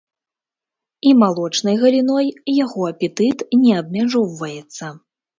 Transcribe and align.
І 1.09 1.09
малочнай 1.23 1.75
галіной 1.83 2.27
яго 2.65 2.81
апетыт 2.93 3.43
не 3.65 3.73
абмяжоўваецца. 3.83 4.89